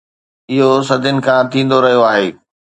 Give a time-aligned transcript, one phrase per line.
[0.53, 2.27] اهو صدين کان ٿيندو رهيو آهي